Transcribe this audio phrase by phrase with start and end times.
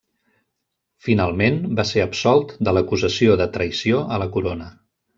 [1.07, 4.77] Finalment, va ser absolt de l'acusació de traïció a la corona.